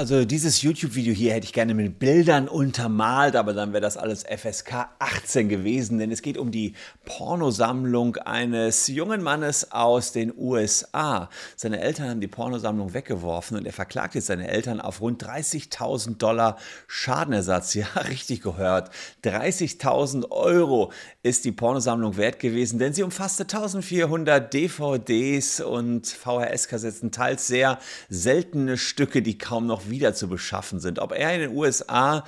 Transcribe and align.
Also 0.00 0.24
dieses 0.24 0.62
YouTube-Video 0.62 1.12
hier 1.12 1.34
hätte 1.34 1.44
ich 1.44 1.52
gerne 1.52 1.74
mit 1.74 1.98
Bildern 1.98 2.48
untermalt, 2.48 3.36
aber 3.36 3.52
dann 3.52 3.74
wäre 3.74 3.82
das 3.82 3.98
alles 3.98 4.24
FSK 4.24 4.88
18 4.98 5.50
gewesen, 5.50 5.98
denn 5.98 6.10
es 6.10 6.22
geht 6.22 6.38
um 6.38 6.50
die 6.50 6.72
Pornosammlung 7.04 8.16
eines 8.16 8.86
jungen 8.86 9.22
Mannes 9.22 9.72
aus 9.72 10.12
den 10.12 10.32
USA. 10.34 11.28
Seine 11.54 11.80
Eltern 11.80 12.08
haben 12.08 12.20
die 12.22 12.28
Pornosammlung 12.28 12.94
weggeworfen 12.94 13.58
und 13.58 13.66
er 13.66 13.74
verklagt 13.74 14.14
jetzt 14.14 14.28
seine 14.28 14.48
Eltern 14.48 14.80
auf 14.80 15.02
rund 15.02 15.22
30.000 15.22 16.16
Dollar 16.16 16.56
Schadenersatz. 16.86 17.74
Ja, 17.80 17.86
richtig 18.08 18.40
gehört. 18.40 18.90
30.000 19.24 20.30
Euro 20.30 20.92
ist 21.22 21.44
die 21.44 21.52
Pornosammlung 21.52 22.16
wert 22.16 22.38
gewesen, 22.38 22.78
denn 22.78 22.94
sie 22.94 23.02
umfasste 23.02 23.42
1400 23.42 24.52
DVDs 24.52 25.60
und 25.60 26.06
VHS-Kassetten, 26.06 27.10
teils 27.10 27.46
sehr 27.46 27.78
seltene 28.08 28.78
Stücke, 28.78 29.20
die 29.20 29.36
kaum 29.36 29.66
noch 29.66 29.89
wieder 29.90 30.14
zu 30.14 30.28
beschaffen 30.28 30.80
sind. 30.80 30.98
Ob 30.98 31.12
er 31.12 31.34
in 31.34 31.40
den 31.40 31.56
USA 31.56 32.24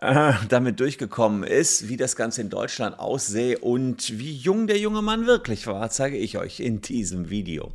äh, 0.00 0.32
damit 0.48 0.80
durchgekommen 0.80 1.42
ist, 1.42 1.88
wie 1.88 1.96
das 1.96 2.16
Ganze 2.16 2.40
in 2.40 2.50
Deutschland 2.50 2.98
aussehe 2.98 3.58
und 3.58 4.18
wie 4.18 4.32
jung 4.32 4.66
der 4.66 4.78
junge 4.78 5.02
Mann 5.02 5.26
wirklich 5.26 5.66
war, 5.66 5.90
zeige 5.90 6.16
ich 6.16 6.38
euch 6.38 6.60
in 6.60 6.80
diesem 6.80 7.30
Video. 7.30 7.72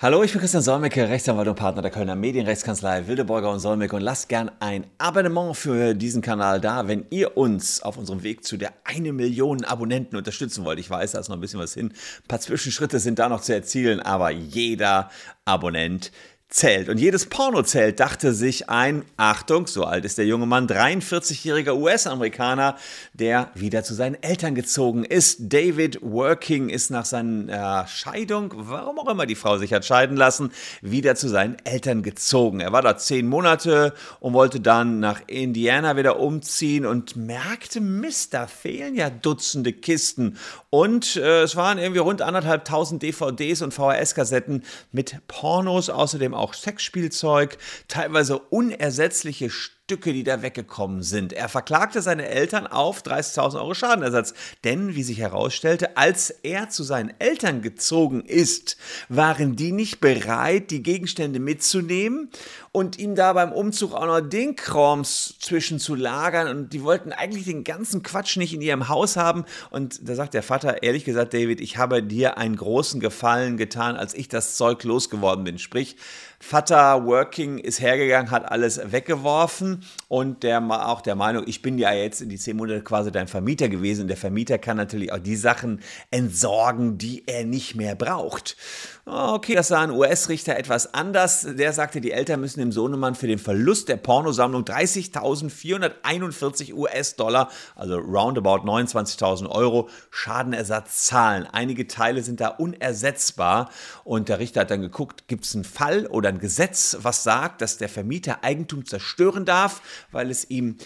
Hallo, 0.00 0.22
ich 0.22 0.30
bin 0.30 0.40
Christian 0.40 0.62
Solmecke, 0.62 1.08
Rechtsanwalt 1.08 1.48
und 1.48 1.56
Partner 1.56 1.82
der 1.82 1.90
Kölner 1.90 2.14
Medienrechtskanzlei 2.14 3.08
Wildeborger 3.08 3.50
und 3.50 3.58
Solmecke 3.58 3.96
und 3.96 4.02
lasst 4.02 4.28
gern 4.28 4.48
ein 4.60 4.86
Abonnement 4.98 5.56
für 5.56 5.92
diesen 5.94 6.22
Kanal 6.22 6.60
da, 6.60 6.86
wenn 6.86 7.04
ihr 7.10 7.36
uns 7.36 7.82
auf 7.82 7.96
unserem 7.96 8.22
Weg 8.22 8.44
zu 8.44 8.58
der 8.58 8.74
eine 8.84 9.12
Million 9.12 9.64
Abonnenten 9.64 10.14
unterstützen 10.14 10.64
wollt. 10.64 10.78
Ich 10.78 10.88
weiß, 10.88 11.10
da 11.10 11.18
ist 11.18 11.28
noch 11.28 11.36
ein 11.36 11.40
bisschen 11.40 11.58
was 11.58 11.74
hin. 11.74 11.88
Ein 11.88 12.28
paar 12.28 12.38
Zwischenschritte 12.38 13.00
sind 13.00 13.18
da 13.18 13.28
noch 13.28 13.40
zu 13.40 13.52
erzielen, 13.52 13.98
aber 13.98 14.30
jeder 14.30 15.10
Abonnent 15.44 16.12
zählt. 16.50 16.88
Und 16.88 16.98
jedes 16.98 17.26
Pornozelt 17.26 18.00
dachte 18.00 18.32
sich 18.32 18.70
ein, 18.70 19.04
Achtung, 19.18 19.66
so 19.66 19.84
alt 19.84 20.06
ist 20.06 20.16
der 20.16 20.24
junge 20.24 20.46
Mann, 20.46 20.66
43-jähriger 20.66 21.76
US-Amerikaner, 21.76 22.76
der 23.12 23.50
wieder 23.54 23.84
zu 23.84 23.92
seinen 23.92 24.14
Eltern 24.22 24.54
gezogen 24.54 25.04
ist. 25.04 25.52
David 25.52 26.00
Working 26.00 26.70
ist 26.70 26.90
nach 26.90 27.04
seiner 27.04 27.86
Scheidung, 27.86 28.54
warum 28.56 28.98
auch 28.98 29.10
immer 29.10 29.26
die 29.26 29.34
Frau 29.34 29.58
sich 29.58 29.74
hat 29.74 29.84
scheiden 29.84 30.16
lassen, 30.16 30.50
wieder 30.80 31.16
zu 31.16 31.28
seinen 31.28 31.56
Eltern 31.64 32.02
gezogen. 32.02 32.60
Er 32.60 32.72
war 32.72 32.80
da 32.80 32.96
zehn 32.96 33.28
Monate 33.28 33.92
und 34.20 34.32
wollte 34.32 34.60
dann 34.60 35.00
nach 35.00 35.20
Indiana 35.26 35.98
wieder 35.98 36.18
umziehen 36.18 36.86
und 36.86 37.14
merkte, 37.14 37.82
Mist, 37.82 38.32
da 38.32 38.46
fehlen 38.46 38.94
ja 38.94 39.10
Dutzende 39.10 39.74
Kisten. 39.74 40.38
Und 40.70 41.16
äh, 41.16 41.42
es 41.42 41.56
waren 41.56 41.76
irgendwie 41.76 42.00
rund 42.00 42.22
anderthalb 42.22 42.64
tausend 42.64 43.02
DVDs 43.02 43.60
und 43.60 43.74
VHS-Kassetten 43.74 44.64
mit 44.92 45.16
Pornos, 45.28 45.90
außerdem 45.90 46.37
auch 46.38 46.54
Sexspielzeug, 46.54 47.58
teilweise 47.88 48.38
unersetzliche 48.38 49.50
Stücke, 49.88 50.12
die 50.12 50.22
da 50.22 50.42
weggekommen 50.42 51.02
sind. 51.02 51.32
Er 51.32 51.48
verklagte 51.48 52.02
seine 52.02 52.28
Eltern 52.28 52.66
auf 52.66 53.00
30.000 53.00 53.56
Euro 53.56 53.72
Schadenersatz, 53.72 54.34
denn 54.62 54.94
wie 54.94 55.02
sich 55.02 55.16
herausstellte, 55.16 55.96
als 55.96 56.28
er 56.28 56.68
zu 56.68 56.82
seinen 56.82 57.14
Eltern 57.18 57.62
gezogen 57.62 58.20
ist, 58.20 58.76
waren 59.08 59.56
die 59.56 59.72
nicht 59.72 60.02
bereit, 60.02 60.70
die 60.72 60.82
Gegenstände 60.82 61.40
mitzunehmen 61.40 62.28
und 62.70 62.98
ihm 62.98 63.14
da 63.14 63.32
beim 63.32 63.50
Umzug 63.50 63.94
auch 63.94 64.04
noch 64.04 64.20
den 64.20 64.56
Kroms 64.56 65.36
zwischen 65.40 65.78
zu 65.78 65.94
lagern 65.94 66.48
und 66.54 66.74
die 66.74 66.82
wollten 66.82 67.12
eigentlich 67.12 67.46
den 67.46 67.64
ganzen 67.64 68.02
Quatsch 68.02 68.36
nicht 68.36 68.52
in 68.52 68.60
ihrem 68.60 68.90
Haus 68.90 69.16
haben 69.16 69.46
und 69.70 70.06
da 70.06 70.14
sagt 70.14 70.34
der 70.34 70.42
Vater, 70.42 70.82
ehrlich 70.82 71.06
gesagt, 71.06 71.32
David, 71.32 71.62
ich 71.62 71.78
habe 71.78 72.02
dir 72.02 72.36
einen 72.36 72.56
großen 72.56 73.00
Gefallen 73.00 73.56
getan, 73.56 73.96
als 73.96 74.12
ich 74.12 74.28
das 74.28 74.58
Zeug 74.58 74.84
losgeworden 74.84 75.44
bin. 75.44 75.58
Sprich, 75.58 75.96
Vater 76.40 77.04
Working 77.04 77.58
ist 77.58 77.80
hergegangen, 77.80 78.30
hat 78.30 78.50
alles 78.50 78.80
weggeworfen 78.92 79.82
und 80.06 80.44
der 80.44 80.66
war 80.68 80.88
auch 80.88 81.00
der 81.00 81.16
Meinung, 81.16 81.42
ich 81.46 81.62
bin 81.62 81.78
ja 81.78 81.92
jetzt 81.92 82.22
in 82.22 82.28
die 82.28 82.38
zehn 82.38 82.56
Monate 82.56 82.82
quasi 82.82 83.10
dein 83.10 83.26
Vermieter 83.26 83.68
gewesen. 83.68 84.02
Und 84.02 84.08
der 84.08 84.16
Vermieter 84.16 84.58
kann 84.58 84.76
natürlich 84.76 85.12
auch 85.12 85.18
die 85.18 85.36
Sachen 85.36 85.80
entsorgen, 86.10 86.96
die 86.96 87.24
er 87.26 87.44
nicht 87.44 87.74
mehr 87.74 87.96
braucht. 87.96 88.56
Ah, 89.04 89.34
okay, 89.34 89.54
das 89.54 89.68
sah 89.68 89.82
ein 89.82 89.90
US-Richter 89.90 90.56
etwas 90.56 90.94
anders. 90.94 91.46
Der 91.48 91.72
sagte, 91.72 92.00
die 92.00 92.12
Eltern 92.12 92.40
müssen 92.40 92.60
dem 92.60 92.72
Sohnemann 92.72 93.14
für 93.14 93.26
den 93.26 93.38
Verlust 93.38 93.88
der 93.88 93.96
Pornosammlung 93.96 94.64
30.441 94.64 96.74
US-Dollar, 96.74 97.50
also 97.74 97.96
roundabout 97.96 98.66
29.000 98.66 99.48
Euro, 99.48 99.88
Schadenersatz 100.10 101.06
zahlen. 101.06 101.48
Einige 101.50 101.86
Teile 101.86 102.22
sind 102.22 102.40
da 102.40 102.48
unersetzbar 102.48 103.70
und 104.04 104.28
der 104.28 104.38
Richter 104.38 104.60
hat 104.60 104.70
dann 104.70 104.82
geguckt, 104.82 105.26
gibt 105.26 105.44
es 105.44 105.54
einen 105.54 105.64
Fall 105.64 106.06
oder 106.06 106.27
ein 106.28 106.38
Gesetz, 106.38 106.96
was 107.00 107.22
sagt, 107.22 107.60
dass 107.60 107.78
der 107.78 107.88
Vermieter 107.88 108.44
Eigentum 108.44 108.86
zerstören 108.86 109.44
darf, 109.44 109.82
weil 110.12 110.30
es 110.30 110.48
ihm 110.50 110.76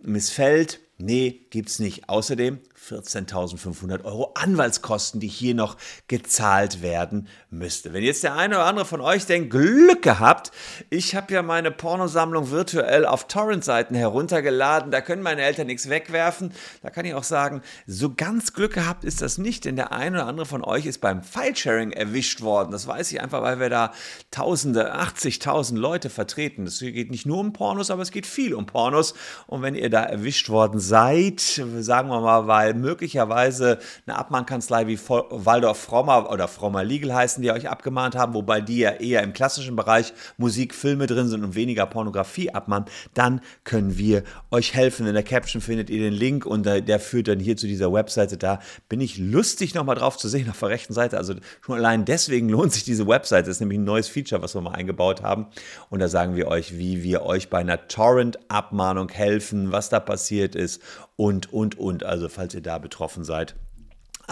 missfällt. 0.00 0.80
Nee, 0.98 1.46
gibt's 1.50 1.78
nicht. 1.78 2.08
Außerdem 2.08 2.60
14.500 2.88 4.04
Euro 4.04 4.32
Anwaltskosten, 4.34 5.20
die 5.20 5.28
hier 5.28 5.54
noch 5.54 5.76
gezahlt 6.08 6.82
werden 6.82 7.28
müsste. 7.48 7.92
Wenn 7.92 8.02
jetzt 8.02 8.24
der 8.24 8.34
eine 8.34 8.56
oder 8.56 8.66
andere 8.66 8.84
von 8.84 9.00
euch 9.00 9.24
denkt, 9.24 9.50
Glück 9.50 10.02
gehabt, 10.02 10.50
ich 10.90 11.14
habe 11.14 11.32
ja 11.32 11.42
meine 11.42 11.70
Pornosammlung 11.70 12.50
virtuell 12.50 13.06
auf 13.06 13.28
Torrent-Seiten 13.28 13.94
heruntergeladen, 13.94 14.90
da 14.90 15.00
können 15.00 15.22
meine 15.22 15.42
Eltern 15.42 15.68
nichts 15.68 15.88
wegwerfen. 15.88 16.52
Da 16.82 16.90
kann 16.90 17.04
ich 17.04 17.14
auch 17.14 17.22
sagen, 17.22 17.62
so 17.86 18.12
ganz 18.14 18.52
Glück 18.52 18.74
gehabt 18.74 19.04
ist 19.04 19.22
das 19.22 19.38
nicht, 19.38 19.64
denn 19.64 19.76
der 19.76 19.92
eine 19.92 20.18
oder 20.18 20.26
andere 20.26 20.46
von 20.46 20.64
euch 20.64 20.86
ist 20.86 21.00
beim 21.00 21.22
File-Sharing 21.22 21.92
erwischt 21.92 22.40
worden. 22.40 22.72
Das 22.72 22.88
weiß 22.88 23.12
ich 23.12 23.20
einfach, 23.20 23.42
weil 23.42 23.60
wir 23.60 23.70
da 23.70 23.92
Tausende, 24.30 24.94
80.000 24.96 25.76
Leute 25.76 26.10
vertreten. 26.10 26.66
Es 26.66 26.80
geht 26.80 27.10
nicht 27.10 27.26
nur 27.26 27.38
um 27.38 27.52
Pornos, 27.52 27.90
aber 27.90 28.02
es 28.02 28.10
geht 28.10 28.26
viel 28.26 28.54
um 28.54 28.66
Pornos. 28.66 29.14
Und 29.46 29.62
wenn 29.62 29.74
ihr 29.74 29.90
da 29.90 30.02
erwischt 30.02 30.48
worden 30.48 30.80
seid, 30.80 31.40
sagen 31.40 32.08
wir 32.08 32.20
mal, 32.20 32.46
weil 32.46 32.71
möglicherweise 32.74 33.78
eine 34.06 34.18
Abmahnkanzlei 34.18 34.86
wie 34.86 34.98
Waldorf 34.98 35.78
Frommer 35.78 36.30
oder 36.30 36.48
Frommer 36.48 36.84
Legal 36.84 37.14
heißen, 37.14 37.42
die 37.42 37.50
euch 37.50 37.68
abgemahnt 37.68 38.14
haben, 38.14 38.34
wobei 38.34 38.60
die 38.60 38.78
ja 38.78 38.90
eher 38.90 39.22
im 39.22 39.32
klassischen 39.32 39.76
Bereich 39.76 40.12
Musik, 40.36 40.74
Filme 40.74 41.06
drin 41.06 41.28
sind 41.28 41.44
und 41.44 41.54
weniger 41.54 41.86
Pornografie 41.86 42.50
abmahnen, 42.50 42.88
dann 43.14 43.40
können 43.64 43.98
wir 43.98 44.22
euch 44.50 44.74
helfen. 44.74 45.06
In 45.06 45.14
der 45.14 45.22
Caption 45.22 45.60
findet 45.60 45.90
ihr 45.90 46.00
den 46.00 46.12
Link 46.12 46.46
und 46.46 46.64
der 46.64 47.00
führt 47.00 47.28
dann 47.28 47.40
hier 47.40 47.56
zu 47.56 47.66
dieser 47.66 47.92
Webseite. 47.92 48.36
Da 48.36 48.60
bin 48.88 49.00
ich 49.00 49.18
lustig 49.18 49.74
nochmal 49.74 49.96
drauf 49.96 50.16
zu 50.16 50.28
sehen 50.28 50.48
auf 50.50 50.58
der 50.58 50.68
rechten 50.68 50.92
Seite. 50.92 51.16
Also 51.18 51.34
schon 51.64 51.76
allein 51.76 52.04
deswegen 52.04 52.48
lohnt 52.48 52.72
sich 52.72 52.84
diese 52.84 53.06
Webseite. 53.06 53.48
Das 53.48 53.56
ist 53.56 53.60
nämlich 53.60 53.78
ein 53.78 53.84
neues 53.84 54.08
Feature, 54.08 54.42
was 54.42 54.54
wir 54.54 54.60
mal 54.60 54.72
eingebaut 54.72 55.22
haben. 55.22 55.46
Und 55.90 56.00
da 56.00 56.08
sagen 56.08 56.36
wir 56.36 56.48
euch, 56.48 56.76
wie 56.76 57.02
wir 57.02 57.22
euch 57.22 57.50
bei 57.50 57.58
einer 57.58 57.88
Torrent-Abmahnung 57.88 59.08
helfen, 59.10 59.72
was 59.72 59.88
da 59.88 60.00
passiert 60.00 60.54
ist 60.54 60.80
und, 61.16 61.52
und, 61.52 61.78
und. 61.78 62.04
Also 62.04 62.28
falls 62.28 62.54
ihr 62.54 62.62
da 62.62 62.78
betroffen 62.78 63.24
seid, 63.24 63.56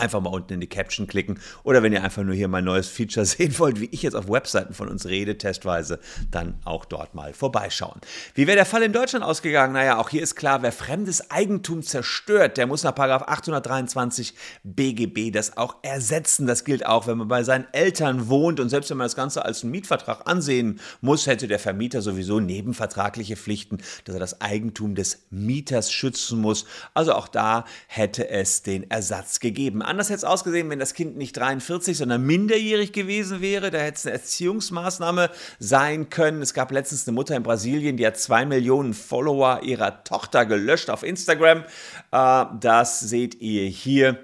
einfach 0.01 0.21
mal 0.21 0.31
unten 0.31 0.55
in 0.55 0.61
die 0.61 0.67
Caption 0.69 1.07
klicken. 1.07 1.39
Oder 1.63 1.83
wenn 1.83 1.93
ihr 1.93 2.03
einfach 2.03 2.23
nur 2.23 2.35
hier 2.35 2.49
mein 2.49 2.65
neues 2.65 2.89
Feature 2.89 3.27
sehen 3.27 3.59
wollt, 3.59 3.81
wie 3.81 3.89
ich 3.93 4.03
jetzt 4.03 4.15
auf 4.15 4.29
Webseiten 4.29 4.75
von 4.75 4.89
uns 4.89 5.07
rede, 5.07 5.39
testweise, 5.39 6.01
dann 6.31 6.55
auch 6.65 6.85
dort 6.85 7.15
mal 7.15 7.33
vorbeischauen. 7.33 8.01
Wie 8.35 8.47
wäre 8.47 8.57
der 8.57 8.67
Fall 8.67 8.83
in 8.83 8.93
Deutschland 8.93 9.25
ausgegangen? 9.25 9.73
Naja, 9.73 9.99
auch 9.99 10.09
hier 10.09 10.23
ist 10.23 10.35
klar, 10.35 10.63
wer 10.63 10.73
fremdes 10.73 11.31
Eigentum 11.31 11.83
zerstört, 11.83 12.57
der 12.57 12.67
muss 12.67 12.83
nach 12.83 12.97
823 12.97 14.35
BGB 14.65 15.33
das 15.33 15.57
auch 15.57 15.77
ersetzen. 15.83 16.47
Das 16.47 16.65
gilt 16.65 16.85
auch, 16.87 17.07
wenn 17.07 17.19
man 17.19 17.29
bei 17.29 17.43
seinen 17.43 17.67
Eltern 17.73 18.29
wohnt 18.29 18.61
und 18.61 18.69
selbst 18.69 18.91
wenn 18.91 18.99
man 18.99 19.07
das 19.07 19.17
Ganze 19.17 19.45
als 19.45 19.63
einen 19.63 19.73
Mietvertrag 19.73 20.29
ansehen 20.29 20.81
muss, 21.01 21.27
hätte 21.27 21.49
der 21.49 21.59
Vermieter 21.59 22.03
sowieso 22.03 22.41
nebenvertragliche 22.41 23.37
Pflichten, 23.37 23.79
dass 24.05 24.15
er 24.15 24.21
das 24.21 24.41
Eigentum 24.41 24.95
des 24.95 25.27
Mieters 25.31 25.93
schützen 25.93 26.41
muss. 26.41 26.67
Also 26.95 27.15
auch 27.15 27.29
da 27.29 27.65
hätte 27.87 28.29
es 28.29 28.63
den 28.63 28.91
Ersatz 28.91 29.41
gegeben 29.41 29.83
anders 29.91 30.09
hätte 30.09 30.19
es 30.19 30.25
ausgesehen, 30.25 30.71
wenn 30.71 30.79
das 30.79 30.95
Kind 30.95 31.17
nicht 31.17 31.37
43, 31.37 31.99
sondern 31.99 32.23
minderjährig 32.23 32.93
gewesen 32.93 33.41
wäre. 33.41 33.71
Da 33.71 33.79
hätte 33.79 33.97
es 33.97 34.07
eine 34.07 34.15
Erziehungsmaßnahme 34.15 35.31
sein 35.59 36.09
können. 36.09 36.41
Es 36.41 36.55
gab 36.55 36.71
letztens 36.71 37.07
eine 37.07 37.15
Mutter 37.15 37.37
in 37.37 37.43
Brasilien, 37.43 37.97
die 37.97 38.07
hat 38.07 38.17
zwei 38.17 38.47
Millionen 38.47 38.95
Follower 38.95 39.61
ihrer 39.63 40.05
Tochter 40.05 40.47
gelöscht 40.47 40.89
auf 40.89 41.03
Instagram. 41.03 41.65
Äh, 42.13 42.45
das 42.61 43.01
seht 43.01 43.41
ihr 43.41 43.69
hier 43.69 44.19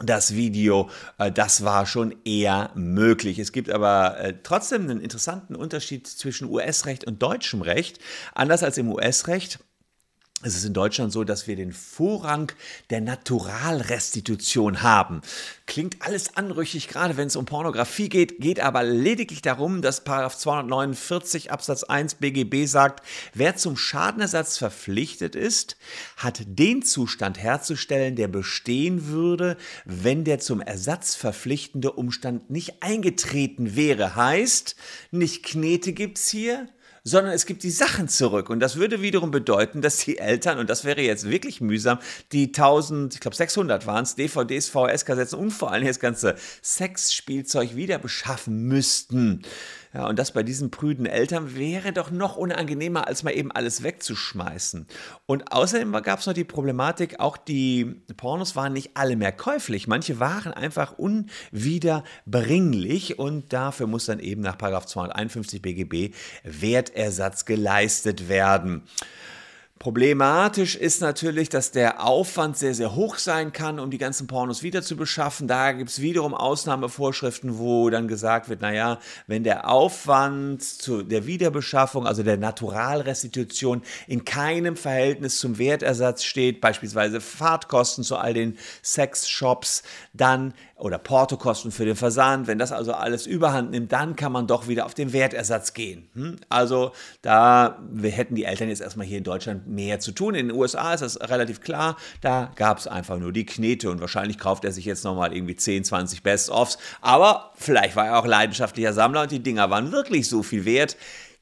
das 0.00 0.34
Video, 0.34 0.90
äh, 1.18 1.30
das 1.30 1.64
war 1.64 1.86
schon 1.86 2.14
eher 2.24 2.70
möglich. 2.74 3.38
Es 3.38 3.52
gibt 3.52 3.70
aber 3.70 4.18
äh, 4.18 4.34
trotzdem 4.42 4.82
einen 4.82 5.00
interessanten 5.00 5.54
Unterschied 5.54 6.06
zwischen 6.06 6.48
US-Recht 6.48 7.04
und 7.04 7.22
deutschem 7.22 7.62
Recht. 7.62 7.98
Anders 8.34 8.62
als 8.62 8.78
im 8.78 8.90
US-Recht 8.92 9.58
es 10.42 10.56
ist 10.56 10.64
in 10.64 10.74
Deutschland 10.74 11.12
so, 11.12 11.24
dass 11.24 11.46
wir 11.46 11.56
den 11.56 11.72
Vorrang 11.72 12.50
der 12.90 13.00
Naturalrestitution 13.00 14.82
haben. 14.82 15.22
Klingt 15.66 16.02
alles 16.02 16.36
anrüchig, 16.36 16.88
gerade 16.88 17.16
wenn 17.16 17.28
es 17.28 17.36
um 17.36 17.46
Pornografie 17.46 18.08
geht, 18.08 18.40
geht 18.40 18.60
aber 18.60 18.82
lediglich 18.82 19.40
darum, 19.40 19.82
dass 19.82 20.02
249 20.04 21.52
Absatz 21.52 21.84
1 21.84 22.16
BGB 22.16 22.66
sagt, 22.66 23.06
wer 23.34 23.56
zum 23.56 23.76
Schadenersatz 23.76 24.58
verpflichtet 24.58 25.36
ist, 25.36 25.76
hat 26.16 26.42
den 26.46 26.82
Zustand 26.82 27.38
herzustellen, 27.38 28.16
der 28.16 28.28
bestehen 28.28 29.06
würde, 29.06 29.56
wenn 29.84 30.24
der 30.24 30.40
zum 30.40 30.60
Ersatz 30.60 31.14
verpflichtende 31.14 31.92
Umstand 31.92 32.50
nicht 32.50 32.82
eingetreten 32.82 33.76
wäre. 33.76 34.16
Heißt, 34.16 34.76
nicht 35.12 35.44
Knete 35.44 35.92
gibt's 35.92 36.28
hier, 36.28 36.68
sondern 37.04 37.32
es 37.32 37.46
gibt 37.46 37.62
die 37.62 37.70
Sachen 37.70 38.08
zurück. 38.08 38.50
Und 38.50 38.60
das 38.60 38.76
würde 38.76 39.02
wiederum 39.02 39.30
bedeuten, 39.30 39.82
dass 39.82 39.98
die 39.98 40.18
Eltern, 40.18 40.58
und 40.58 40.70
das 40.70 40.84
wäre 40.84 41.00
jetzt 41.00 41.28
wirklich 41.28 41.60
mühsam, 41.60 41.98
die 42.32 42.46
1000, 42.46 43.14
ich 43.14 43.20
glaube 43.20 43.36
600 43.36 43.86
waren 43.86 44.04
es, 44.04 44.14
DVDs, 44.14 44.68
VHS-Kassetten 44.68 45.38
und 45.38 45.50
vor 45.50 45.72
allem 45.72 45.86
das 45.86 46.00
ganze 46.00 46.36
Sexspielzeug 46.62 47.74
wieder 47.76 47.98
beschaffen 47.98 48.62
müssten. 48.64 49.42
Ja, 49.94 50.08
und 50.08 50.18
das 50.18 50.32
bei 50.32 50.42
diesen 50.42 50.70
prüden 50.70 51.04
Eltern 51.04 51.54
wäre 51.54 51.92
doch 51.92 52.10
noch 52.10 52.36
unangenehmer, 52.36 53.06
als 53.06 53.24
mal 53.24 53.32
eben 53.32 53.52
alles 53.52 53.82
wegzuschmeißen. 53.82 54.86
Und 55.26 55.52
außerdem 55.52 55.92
gab 56.02 56.20
es 56.20 56.26
noch 56.26 56.32
die 56.32 56.44
Problematik, 56.44 57.20
auch 57.20 57.36
die 57.36 58.02
Pornos 58.16 58.56
waren 58.56 58.72
nicht 58.72 58.96
alle 58.96 59.16
mehr 59.16 59.32
käuflich. 59.32 59.88
Manche 59.88 60.18
waren 60.18 60.54
einfach 60.54 60.98
unwiederbringlich 60.98 63.18
und 63.18 63.52
dafür 63.52 63.86
muss 63.86 64.06
dann 64.06 64.18
eben 64.18 64.40
nach 64.40 64.56
251 64.56 65.60
BGB 65.60 66.14
Wertersatz 66.42 67.44
geleistet 67.44 68.30
werden. 68.30 68.84
Problematisch 69.82 70.76
ist 70.76 71.00
natürlich, 71.00 71.48
dass 71.48 71.72
der 71.72 72.06
Aufwand 72.06 72.56
sehr, 72.56 72.72
sehr 72.72 72.94
hoch 72.94 73.18
sein 73.18 73.52
kann, 73.52 73.80
um 73.80 73.90
die 73.90 73.98
ganzen 73.98 74.28
Pornos 74.28 74.62
wieder 74.62 74.80
zu 74.80 74.94
beschaffen. 74.94 75.48
Da 75.48 75.72
gibt 75.72 75.90
es 75.90 76.00
wiederum 76.00 76.34
Ausnahmevorschriften, 76.34 77.58
wo 77.58 77.90
dann 77.90 78.06
gesagt 78.06 78.48
wird, 78.48 78.60
naja, 78.60 79.00
wenn 79.26 79.42
der 79.42 79.68
Aufwand 79.68 80.62
zu 80.62 81.02
der 81.02 81.26
Wiederbeschaffung, 81.26 82.06
also 82.06 82.22
der 82.22 82.36
Naturalrestitution, 82.36 83.82
in 84.06 84.24
keinem 84.24 84.76
Verhältnis 84.76 85.40
zum 85.40 85.58
Wertersatz 85.58 86.22
steht, 86.22 86.60
beispielsweise 86.60 87.20
Fahrtkosten 87.20 88.04
zu 88.04 88.16
all 88.16 88.34
den 88.34 88.58
Sexshops, 88.84 89.82
dann 90.12 90.54
oder 90.82 90.98
Portokosten 90.98 91.70
für 91.70 91.84
den 91.84 91.94
Versand, 91.94 92.48
wenn 92.48 92.58
das 92.58 92.72
also 92.72 92.92
alles 92.92 93.24
überhand 93.24 93.70
nimmt, 93.70 93.92
dann 93.92 94.16
kann 94.16 94.32
man 94.32 94.48
doch 94.48 94.66
wieder 94.66 94.84
auf 94.84 94.94
den 94.94 95.12
Wertersatz 95.12 95.74
gehen. 95.74 96.08
Hm? 96.14 96.36
Also 96.48 96.90
da 97.22 97.78
hätten 98.02 98.34
die 98.34 98.44
Eltern 98.44 98.68
jetzt 98.68 98.80
erstmal 98.80 99.06
hier 99.06 99.18
in 99.18 99.24
Deutschland 99.24 99.68
mehr 99.68 100.00
zu 100.00 100.10
tun. 100.10 100.34
In 100.34 100.48
den 100.48 100.56
USA 100.56 100.92
ist 100.92 101.02
das 101.02 101.20
relativ 101.20 101.60
klar, 101.60 101.96
da 102.20 102.50
gab 102.56 102.78
es 102.78 102.88
einfach 102.88 103.18
nur 103.18 103.32
die 103.32 103.46
Knete 103.46 103.92
und 103.92 104.00
wahrscheinlich 104.00 104.38
kauft 104.38 104.64
er 104.64 104.72
sich 104.72 104.84
jetzt 104.84 105.04
nochmal 105.04 105.32
irgendwie 105.32 105.54
10, 105.54 105.84
20 105.84 106.24
Best-Offs, 106.24 106.78
aber 107.00 107.52
vielleicht 107.54 107.94
war 107.94 108.06
er 108.06 108.18
auch 108.18 108.26
leidenschaftlicher 108.26 108.92
Sammler 108.92 109.22
und 109.22 109.30
die 109.30 109.42
Dinger 109.42 109.70
waren 109.70 109.92
wirklich 109.92 110.28
so 110.28 110.42
viel 110.42 110.64
wert. 110.64 110.96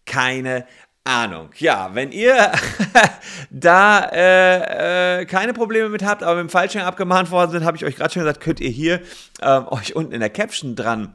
Keine 0.05 0.67
Ahnung. 1.05 1.50
Ja, 1.56 1.91
wenn 1.94 2.12
ihr 2.12 2.52
da 3.50 4.11
äh, 4.12 5.20
äh, 5.20 5.25
keine 5.25 5.55
Probleme 5.55 5.88
mit 5.88 6.05
habt, 6.05 6.23
aber 6.23 6.37
mit 6.37 6.49
dem 6.49 6.50
Fallschirm 6.50 6.85
abgemahnt 6.85 7.31
worden 7.31 7.50
sind, 7.50 7.64
habe 7.64 7.76
ich 7.76 7.85
euch 7.85 7.97
gerade 7.97 8.12
schon 8.12 8.23
gesagt, 8.23 8.41
könnt 8.41 8.61
ihr 8.61 8.70
hier 8.70 9.00
äh, 9.41 9.61
euch 9.70 9.97
unten 9.97 10.12
in 10.12 10.20
der 10.20 10.31
Caption 10.31 10.76
dran 10.76 11.14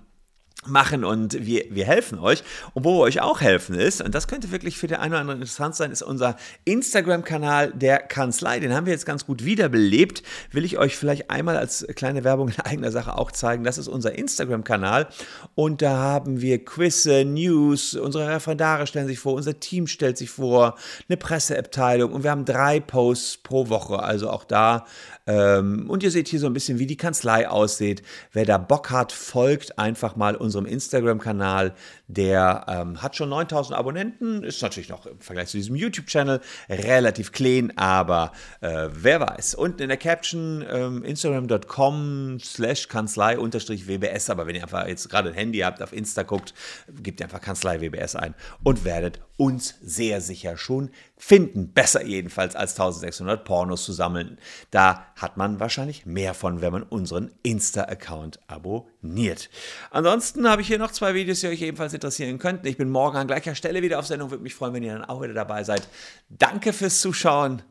machen 0.67 1.03
und 1.03 1.45
wir, 1.45 1.65
wir 1.69 1.85
helfen 1.85 2.19
euch. 2.19 2.43
Und 2.73 2.83
wo 2.83 2.97
wir 2.97 3.01
euch 3.01 3.21
auch 3.21 3.41
helfen 3.41 3.75
ist, 3.75 4.01
und 4.01 4.15
das 4.15 4.27
könnte 4.27 4.51
wirklich 4.51 4.77
für 4.77 4.87
den 4.87 4.97
einen 4.97 5.13
oder 5.13 5.21
anderen 5.21 5.41
interessant 5.41 5.75
sein, 5.75 5.91
ist 5.91 6.01
unser 6.01 6.35
Instagram-Kanal 6.65 7.71
der 7.73 7.99
Kanzlei. 7.99 8.59
Den 8.59 8.73
haben 8.73 8.85
wir 8.85 8.93
jetzt 8.93 9.05
ganz 9.05 9.25
gut 9.25 9.45
wiederbelebt. 9.45 10.23
Will 10.51 10.65
ich 10.65 10.77
euch 10.77 10.97
vielleicht 10.97 11.29
einmal 11.29 11.57
als 11.57 11.85
kleine 11.95 12.23
Werbung 12.23 12.49
in 12.49 12.59
eigener 12.59 12.91
Sache 12.91 13.17
auch 13.17 13.31
zeigen. 13.31 13.63
Das 13.63 13.77
ist 13.77 13.87
unser 13.87 14.17
Instagram-Kanal 14.17 15.07
und 15.55 15.81
da 15.81 15.97
haben 15.97 16.41
wir 16.41 16.63
Quizze, 16.63 17.25
News, 17.25 17.93
unsere 17.95 18.27
Referendare 18.27 18.87
stellen 18.87 19.07
sich 19.07 19.19
vor, 19.19 19.33
unser 19.33 19.59
Team 19.59 19.87
stellt 19.87 20.17
sich 20.17 20.29
vor, 20.29 20.75
eine 21.07 21.17
Presseabteilung 21.17 22.11
und 22.11 22.23
wir 22.23 22.31
haben 22.31 22.45
drei 22.45 22.79
Posts 22.79 23.37
pro 23.37 23.69
Woche. 23.69 23.99
Also 23.99 24.29
auch 24.29 24.43
da 24.43 24.85
ähm, 25.27 25.89
und 25.89 26.03
ihr 26.03 26.11
seht 26.11 26.27
hier 26.27 26.39
so 26.39 26.45
ein 26.47 26.53
bisschen, 26.53 26.77
wie 26.77 26.85
die 26.85 26.97
Kanzlei 26.97 27.49
aussieht. 27.49 28.03
Wer 28.31 28.45
da 28.45 28.57
Bock 28.57 28.91
hat, 28.91 29.11
folgt 29.11 29.79
einfach 29.79 30.15
mal 30.15 30.35
unserem 30.55 30.65
Instagram-Kanal. 30.65 31.73
Der 32.07 32.65
ähm, 32.67 33.01
hat 33.01 33.15
schon 33.15 33.29
9000 33.29 33.77
Abonnenten. 33.77 34.43
Ist 34.43 34.61
natürlich 34.61 34.89
noch 34.89 35.05
im 35.05 35.19
Vergleich 35.19 35.49
zu 35.49 35.57
diesem 35.57 35.75
YouTube-Channel 35.75 36.41
relativ 36.69 37.31
clean, 37.31 37.73
aber 37.75 38.31
äh, 38.61 38.87
wer 38.91 39.19
weiß. 39.19 39.55
Unten 39.55 39.83
in 39.83 39.89
der 39.89 39.97
Caption 39.97 40.65
ähm, 40.69 41.03
instagram.com 41.03 42.39
slash 42.39 42.87
Kanzlei 42.87 43.37
WBS. 43.37 44.29
Aber 44.29 44.47
wenn 44.47 44.55
ihr 44.55 44.63
einfach 44.63 44.87
jetzt 44.87 45.09
gerade 45.09 45.29
ein 45.29 45.35
Handy 45.35 45.59
habt, 45.59 45.81
auf 45.81 45.93
Insta 45.93 46.23
guckt, 46.23 46.53
gebt 47.01 47.19
ihr 47.19 47.25
einfach 47.25 47.41
Kanzlei 47.41 47.81
WBS 47.81 48.15
ein 48.15 48.35
und 48.63 48.85
werdet 48.85 49.19
uns 49.37 49.75
sehr 49.81 50.21
sicher 50.21 50.57
schon 50.57 50.91
finden. 51.17 51.71
Besser 51.71 52.05
jedenfalls 52.05 52.55
als 52.55 52.71
1600 52.71 53.43
Pornos 53.43 53.85
zu 53.85 53.93
sammeln. 53.93 54.37
Da 54.71 55.05
hat 55.15 55.37
man 55.37 55.59
wahrscheinlich 55.59 56.05
mehr 56.05 56.33
von, 56.33 56.61
wenn 56.61 56.71
man 56.71 56.83
unseren 56.83 57.31
Insta-Account 57.43 58.39
abonniert. 58.47 59.49
Ansonsten 59.91 60.49
habe 60.49 60.61
ich 60.61 60.67
hier 60.67 60.79
noch 60.79 60.91
zwei 60.91 61.13
Videos, 61.13 61.39
die 61.39 61.47
euch 61.47 61.61
ebenfalls 61.61 61.93
interessieren 61.93 62.37
könnten. 62.37 62.67
Ich 62.67 62.77
bin 62.77 62.89
morgen 62.89 63.17
an 63.17 63.27
gleicher 63.27 63.55
Stelle 63.55 63.81
wieder 63.81 63.99
auf 63.99 64.07
Sendung. 64.07 64.31
Würde 64.31 64.43
mich 64.43 64.55
freuen, 64.55 64.73
wenn 64.73 64.83
ihr 64.83 64.93
dann 64.93 65.05
auch 65.05 65.21
wieder 65.21 65.33
dabei 65.33 65.63
seid. 65.63 65.87
Danke 66.29 66.73
fürs 66.73 67.01
Zuschauen. 67.01 67.61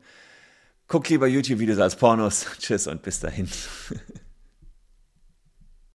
Guckt 0.87 1.09
lieber 1.09 1.27
YouTube-Videos 1.27 1.79
als 1.79 1.95
Pornos. 1.95 2.45
Tschüss 2.59 2.87
und 2.87 3.01
bis 3.01 3.19
dahin. 3.19 3.49